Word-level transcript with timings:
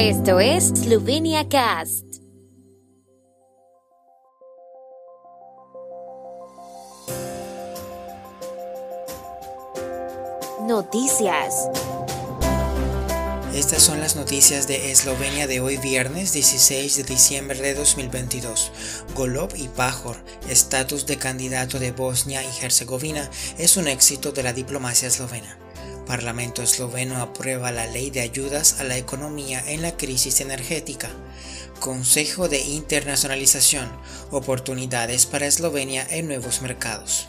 Esto 0.00 0.38
es 0.38 0.68
Slovenia 0.68 1.48
Cast. 1.48 2.04
Noticias. 10.60 11.68
Estas 13.52 13.82
son 13.82 13.98
las 13.98 14.14
noticias 14.14 14.68
de 14.68 14.92
Eslovenia 14.92 15.48
de 15.48 15.58
hoy 15.58 15.78
viernes 15.78 16.32
16 16.32 16.98
de 16.98 17.02
diciembre 17.02 17.60
de 17.60 17.74
2022. 17.74 18.70
Golob 19.16 19.50
y 19.56 19.66
Pajor, 19.66 20.16
estatus 20.48 21.06
de 21.06 21.16
candidato 21.16 21.80
de 21.80 21.90
Bosnia 21.90 22.44
y 22.44 22.64
Herzegovina, 22.64 23.28
es 23.58 23.76
un 23.76 23.88
éxito 23.88 24.30
de 24.30 24.44
la 24.44 24.52
diplomacia 24.52 25.08
eslovena. 25.08 25.58
Parlamento 26.08 26.62
esloveno 26.62 27.20
aprueba 27.20 27.70
la 27.70 27.86
ley 27.86 28.08
de 28.08 28.22
ayudas 28.22 28.80
a 28.80 28.84
la 28.84 28.96
economía 28.96 29.62
en 29.68 29.82
la 29.82 29.94
crisis 29.94 30.40
energética. 30.40 31.10
Consejo 31.80 32.48
de 32.48 32.60
Internacionalización, 32.60 33.92
oportunidades 34.30 35.26
para 35.26 35.46
Eslovenia 35.46 36.06
en 36.08 36.26
nuevos 36.26 36.62
mercados. 36.62 37.28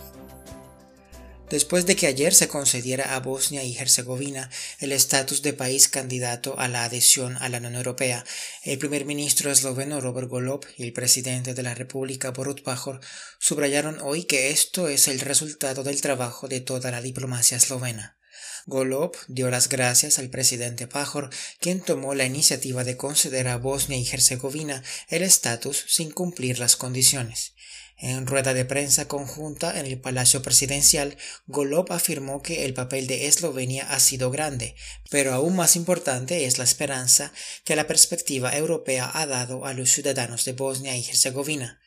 Después 1.50 1.86
de 1.88 1.98
que 1.98 2.08
ayer 2.08 2.34
se 2.34 2.48
concediera 2.48 3.16
a 3.16 3.20
Bosnia 3.20 3.66
y 3.66 3.76
Herzegovina 3.76 4.50
el 4.80 4.94
estatus 4.94 5.42
de 5.42 5.52
país 5.52 5.90
candidato 5.90 6.58
a 6.58 6.70
la 6.70 6.86
adhesión 6.86 7.36
a 7.42 7.50
la 7.50 7.58
Unión 7.58 7.76
Europea, 7.76 8.24
el 8.64 8.78
primer 8.78 9.04
ministro 9.04 9.52
esloveno 9.52 10.00
Robert 10.00 10.30
Golob 10.30 10.64
y 10.78 10.84
el 10.84 10.94
presidente 10.94 11.54
de 11.54 11.64
la 11.64 11.76
República 11.76 12.32
Borut 12.32 12.64
Pajor 12.64 13.02
subrayaron 13.40 14.00
hoy 14.00 14.24
que 14.24 14.52
esto 14.52 14.88
es 14.88 15.10
el 15.10 15.20
resultado 15.20 15.84
del 15.84 16.00
trabajo 16.00 16.48
de 16.48 16.62
toda 16.62 16.92
la 16.92 17.02
diplomacia 17.02 17.58
eslovena. 17.58 18.19
Golob 18.66 19.16
dio 19.28 19.50
las 19.50 19.70
gracias 19.70 20.20
al 20.20 20.30
presidente 20.30 20.88
Pajor, 20.88 21.30
quien 21.60 21.82
tomó 21.82 22.14
la 22.14 22.26
iniciativa 22.26 22.84
de 22.84 22.98
conceder 22.98 23.48
a 23.48 23.58
Bosnia 23.58 23.98
y 23.98 24.08
Herzegovina 24.08 24.84
el 25.10 25.24
estatus 25.24 25.86
sin 25.88 26.12
cumplir 26.12 26.60
las 26.60 26.76
condiciones. 26.76 27.54
En 28.02 28.28
rueda 28.28 28.54
de 28.54 28.64
prensa 28.64 29.10
conjunta 29.10 29.78
en 29.78 29.86
el 29.86 30.00
Palacio 30.00 30.42
Presidencial, 30.42 31.18
Golob 31.48 31.92
afirmó 31.92 32.42
que 32.42 32.64
el 32.64 32.74
papel 32.74 33.08
de 33.08 33.28
Eslovenia 33.28 33.92
ha 33.92 34.00
sido 34.00 34.32
grande, 34.32 34.76
pero 35.10 35.34
aún 35.34 35.58
más 35.58 35.76
importante 35.76 36.46
es 36.46 36.58
la 36.58 36.64
esperanza 36.64 37.34
que 37.66 37.76
la 37.76 37.88
perspectiva 37.88 38.56
europea 38.56 39.12
ha 39.14 39.26
dado 39.26 39.66
a 39.66 39.74
los 39.74 39.92
ciudadanos 39.92 40.46
de 40.46 40.54
Bosnia 40.54 40.96
y 40.96 41.10
Herzegovina. 41.10 41.82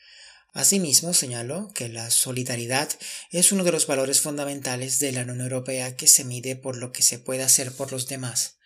Asimismo, 0.52 1.14
señaló 1.14 1.72
que 1.74 1.88
la 1.88 2.10
solidaridad 2.10 2.90
es 3.30 3.52
uno 3.52 3.64
de 3.64 3.72
los 3.72 3.86
valores 3.86 4.20
fundamentales 4.20 4.98
de 4.98 5.12
la 5.12 5.22
Unión 5.22 5.40
Europea 5.40 5.96
que 5.96 6.06
se 6.06 6.24
mide 6.24 6.56
por 6.56 6.76
lo 6.76 6.92
que 6.92 7.02
se 7.02 7.18
puede 7.18 7.42
hacer 7.42 7.72
por 7.72 7.90
los 7.90 8.06
demás. 8.06 8.58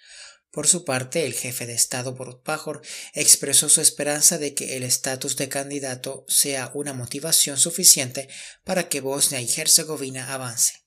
Por 0.50 0.66
su 0.66 0.84
parte, 0.84 1.26
el 1.26 1.34
jefe 1.34 1.66
de 1.66 1.74
Estado 1.74 2.14
Borut 2.14 2.42
Pajor 2.42 2.82
expresó 3.12 3.68
su 3.68 3.80
esperanza 3.80 4.38
de 4.38 4.54
que 4.54 4.76
el 4.76 4.82
estatus 4.82 5.36
de 5.36 5.48
candidato 5.48 6.24
sea 6.28 6.70
una 6.74 6.92
motivación 6.92 7.58
suficiente 7.58 8.28
para 8.64 8.88
que 8.88 9.00
Bosnia 9.00 9.40
y 9.40 9.48
Herzegovina 9.54 10.32
avance. 10.32 10.85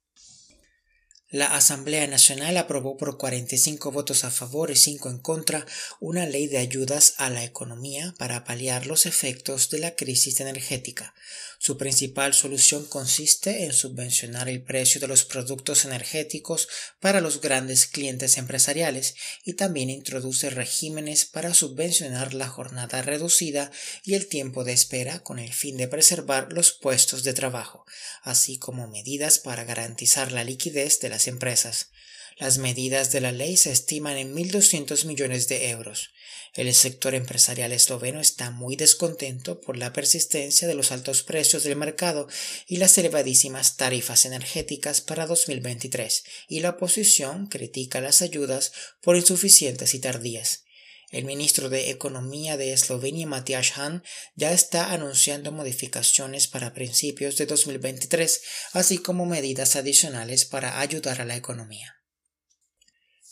La 1.32 1.56
Asamblea 1.56 2.08
Nacional 2.08 2.58
aprobó 2.58 2.98
por 2.98 3.20
45 3.20 3.92
votos 3.92 4.24
a 4.24 4.32
favor 4.32 4.72
y 4.72 4.76
5 4.76 5.12
en 5.12 5.20
contra 5.20 5.64
una 6.00 6.26
ley 6.26 6.48
de 6.48 6.58
ayudas 6.58 7.14
a 7.18 7.30
la 7.30 7.44
economía 7.44 8.16
para 8.18 8.44
paliar 8.44 8.88
los 8.88 9.06
efectos 9.06 9.70
de 9.70 9.78
la 9.78 9.96
crisis 9.96 10.40
energética. 10.40 11.14
Su 11.62 11.78
principal 11.78 12.34
solución 12.34 12.86
consiste 12.86 13.66
en 13.66 13.74
subvencionar 13.74 14.48
el 14.48 14.64
precio 14.64 15.02
de 15.02 15.08
los 15.08 15.26
productos 15.26 15.86
energéticos 15.86 16.68
para 17.02 17.20
los 17.20 17.42
grandes 17.42 17.86
clientes 17.86 18.38
empresariales 18.38 19.14
y 19.44 19.54
también 19.54 19.90
introduce 19.90 20.50
regímenes 20.50 21.26
para 21.26 21.54
subvencionar 21.54 22.34
la 22.34 22.48
jornada 22.48 23.02
reducida 23.02 23.72
y 24.04 24.16
el 24.16 24.28
tiempo 24.28 24.64
de 24.64 24.72
espera 24.72 25.20
con 25.20 25.38
el 25.38 25.54
fin 25.54 25.76
de 25.76 25.90
preservar 25.90 26.54
los 26.54 26.72
puestos 26.72 27.24
de 27.24 27.34
trabajo, 27.34 27.86
así 28.24 28.58
como 28.58 28.88
medidas 28.88 29.38
para 29.38 29.66
garantizar 29.66 30.32
la 30.32 30.46
liquidez 30.46 31.02
de 31.02 31.10
la 31.10 31.19
empresas. 31.28 31.92
Las 32.38 32.58
medidas 32.58 33.12
de 33.12 33.20
la 33.20 33.34
ley 33.34 33.58
se 33.58 33.72
estiman 33.72 34.18
en 34.18 34.34
1.200 34.34 35.06
millones 35.06 35.50
de 35.50 35.70
euros. 35.72 36.12
El 36.56 36.74
sector 36.74 37.14
empresarial 37.14 37.74
esloveno 37.74 38.20
está 38.20 38.50
muy 38.50 38.76
descontento 38.76 39.60
por 39.60 39.78
la 39.78 39.94
persistencia 39.94 40.68
de 40.68 40.74
los 40.74 40.92
altos 40.92 41.22
precios 41.22 41.64
del 41.64 41.76
mercado 41.76 42.28
y 42.66 42.78
las 42.78 42.98
elevadísimas 42.98 43.76
tarifas 43.76 44.26
energéticas 44.26 45.02
para 45.02 45.28
2023, 45.28 46.24
y 46.48 46.62
la 46.62 46.72
oposición 46.72 47.48
critica 47.48 48.02
las 48.02 48.22
ayudas 48.22 48.72
por 49.02 49.16
insuficientes 49.16 49.94
y 49.94 50.00
tardías. 50.00 50.64
El 51.12 51.26
ministro 51.26 51.70
de 51.70 51.90
Economía 51.90 52.56
de 52.56 52.74
Eslovenia, 52.74 53.26
Matías 53.26 53.78
Han, 53.78 54.04
ya 54.36 54.52
está 54.52 54.92
anunciando 54.92 55.52
modificaciones 55.52 56.48
para 56.48 56.74
principios 56.74 57.36
de 57.38 57.48
2023, 57.48 58.42
así 58.74 59.00
como 59.00 59.26
medidas 59.26 59.76
adicionales 59.76 60.46
para 60.46 60.80
ayudar 60.80 61.22
a 61.22 61.26
la 61.26 61.36
economía. 61.36 61.99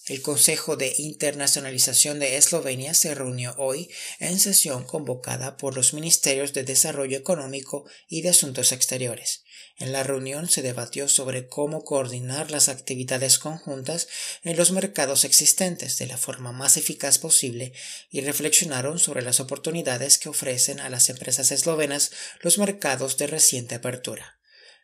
El 0.07 0.21
Consejo 0.21 0.77
de 0.77 0.93
Internacionalización 0.99 2.19
de 2.19 2.37
Eslovenia 2.37 2.93
se 2.93 3.13
reunió 3.13 3.53
hoy 3.57 3.89
en 4.19 4.39
sesión 4.39 4.85
convocada 4.85 5.57
por 5.57 5.75
los 5.75 5.93
Ministerios 5.93 6.53
de 6.53 6.63
Desarrollo 6.63 7.17
Económico 7.17 7.85
y 8.07 8.21
de 8.21 8.29
Asuntos 8.29 8.71
Exteriores. 8.71 9.43
En 9.75 9.91
la 9.91 10.03
reunión 10.03 10.47
se 10.47 10.61
debatió 10.61 11.09
sobre 11.09 11.49
cómo 11.49 11.83
coordinar 11.83 12.51
las 12.51 12.69
actividades 12.69 13.37
conjuntas 13.37 14.07
en 14.43 14.55
los 14.55 14.71
mercados 14.71 15.25
existentes 15.25 15.97
de 15.97 16.07
la 16.07 16.17
forma 16.17 16.53
más 16.53 16.77
eficaz 16.77 17.19
posible 17.19 17.73
y 18.09 18.21
reflexionaron 18.21 18.99
sobre 18.99 19.23
las 19.23 19.41
oportunidades 19.41 20.17
que 20.17 20.29
ofrecen 20.29 20.79
a 20.79 20.89
las 20.89 21.09
empresas 21.09 21.51
eslovenas 21.51 22.11
los 22.39 22.57
mercados 22.57 23.17
de 23.17 23.27
reciente 23.27 23.75
apertura. 23.75 24.37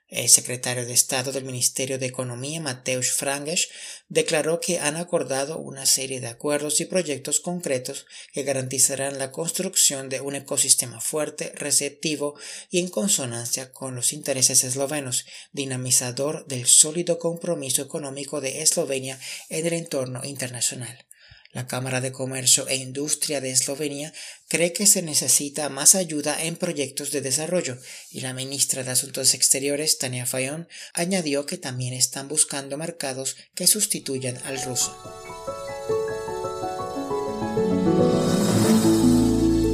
El 0.07 0.29
secretario 0.29 0.85
de 0.85 0.93
Estado 0.93 1.31
del 1.31 1.43
Ministerio 1.43 1.97
de 1.97 2.05
Economía, 2.05 2.61
Mateusz 2.61 3.11
Frangesch, 3.11 3.69
declaró 4.09 4.59
que 4.59 4.77
han 4.77 4.95
acordado 4.95 5.57
una 5.57 5.85
serie 5.85 6.21
de 6.21 6.27
acuerdos 6.27 6.79
y 6.81 6.85
proyectos 6.85 7.39
concretos 7.39 8.05
que 8.31 8.43
garantizarán 8.43 9.17
la 9.17 9.31
construcción 9.31 10.09
de 10.09 10.21
un 10.21 10.35
ecosistema 10.35 11.01
fuerte, 11.01 11.51
receptivo 11.55 12.35
y 12.69 12.79
en 12.79 12.89
consonancia 12.89 13.71
con 13.71 13.95
los 13.95 14.13
intereses 14.13 14.63
eslovenos, 14.63 15.25
dinamizador 15.51 16.45
del 16.45 16.67
sólido 16.67 17.17
compromiso 17.17 17.81
económico 17.81 18.39
de 18.39 18.61
Eslovenia 18.61 19.19
en 19.49 19.65
el 19.65 19.73
entorno 19.73 20.23
internacional. 20.25 21.05
La 21.53 21.67
Cámara 21.67 22.01
de 22.01 22.11
Comercio 22.11 22.67
e 22.67 22.75
Industria 22.75 23.39
de 23.39 23.51
Eslovenia 23.51 24.11
cree 24.47 24.73
que 24.73 24.87
se 24.87 25.03
necesita 25.03 25.69
más 25.69 25.93
ayuda 25.93 26.43
en 26.43 26.55
proyectos 26.55 27.11
de 27.11 27.21
desarrollo 27.21 27.77
y 28.09 28.21
la 28.21 28.33
ministra 28.33 28.83
de 28.83 28.89
Asuntos 28.89 29.35
Exteriores, 29.35 29.99
Tania 29.99 30.25
Fayon, 30.25 30.67
añadió 30.95 31.45
que 31.45 31.59
también 31.59 31.93
están 31.93 32.27
buscando 32.27 32.75
mercados 32.77 33.37
que 33.53 33.67
sustituyan 33.67 34.37
al 34.45 34.61
ruso. 34.63 34.97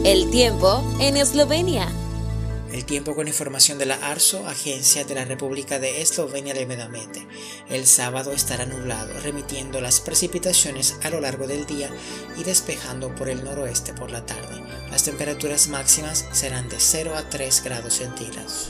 El 0.03 0.29
tiempo 0.31 0.84
en 1.00 1.16
Eslovenia. 1.16 1.88
El 2.72 2.85
tiempo 2.85 3.16
con 3.16 3.28
información 3.28 3.78
de 3.78 3.85
la 3.85 3.96
ARSO, 3.96 4.47
Agencia 4.47 5.03
de 5.03 5.16
la 5.16 5.25
República 5.25 5.80
de 5.80 6.02
Eslovenia 6.02 6.53
Ambiente. 6.84 7.28
El 7.69 7.88
sábado 7.88 8.31
estará 8.31 8.66
nublado, 8.66 9.19
remitiendo 9.22 9.81
las 9.81 10.00
precipitaciones 10.00 10.97
a 11.03 11.09
lo 11.09 11.19
largo 11.19 11.47
del 11.47 11.66
día 11.66 11.90
y 12.38 12.44
despejando 12.44 13.13
por 13.16 13.29
el 13.29 13.44
noroeste 13.44 13.94
por 13.94 14.12
la 14.12 14.25
tarde. 14.25 14.62
Las 14.91 15.03
temperaturas 15.03 15.68
máximas 15.68 16.25
serán 16.31 16.69
de 16.69 16.79
0 16.79 17.16
a 17.16 17.29
3 17.29 17.63
grados 17.63 17.96
centígrados. 17.96 18.69